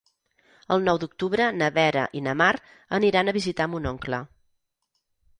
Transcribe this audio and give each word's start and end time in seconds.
El 0.75 0.85
nou 0.85 0.99
d'octubre 1.01 1.49
na 1.57 1.67
Vera 1.75 2.05
i 2.19 2.23
na 2.27 2.33
Mar 2.41 2.49
aniran 2.99 3.29
a 3.29 3.35
visitar 3.35 3.67
mon 3.75 3.85
oncle. 3.91 4.23